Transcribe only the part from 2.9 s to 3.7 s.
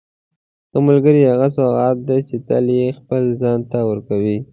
خپل ځان